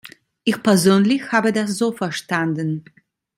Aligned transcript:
Ich 0.43 0.63
persönlich 0.63 1.31
habe 1.31 1.53
das 1.53 1.77
so 1.77 1.91
verstanden. 1.91 2.83